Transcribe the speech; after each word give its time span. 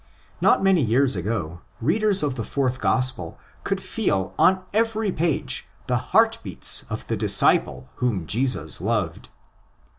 Not 0.41 0.63
many 0.63 0.81
years 0.81 1.15
ago 1.15 1.61
readers 1.79 2.23
of 2.23 2.35
the 2.35 2.43
fourth 2.43 2.81
Gospel 2.81 3.37
could 3.63 3.79
feel 3.79 4.33
on 4.39 4.63
every 4.73 5.11
page 5.11 5.67
the 5.85 5.97
heart 6.09 6.39
beats 6.41 6.85
of 6.89 7.05
the 7.05 7.15
disciple 7.15 7.87
whom 7.97 8.25
Jesus 8.25 8.81
loved. 8.81 9.29